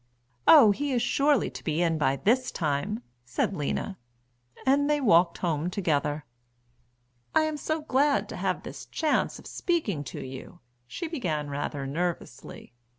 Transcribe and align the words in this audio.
"Oh, 0.47 0.71
he 0.71 0.91
is 0.93 1.01
sure 1.03 1.47
to 1.47 1.63
be 1.63 1.79
in 1.79 1.99
by 1.99 2.15
this 2.15 2.49
time," 2.51 3.03
said 3.23 3.53
Lena. 3.55 3.99
And 4.65 4.89
they 4.89 4.99
walked 4.99 5.37
home 5.37 5.69
together. 5.69 6.25
"I 7.35 7.41
am 7.41 7.55
so 7.55 7.81
glad 7.81 8.27
to 8.29 8.35
have 8.35 8.63
this 8.63 8.87
chance 8.87 9.37
of 9.37 9.45
speaking 9.45 10.03
to 10.05 10.19
you," 10.25 10.59
she 10.87 11.07
began 11.07 11.51
rather 11.51 11.85
nervously. 11.85 12.73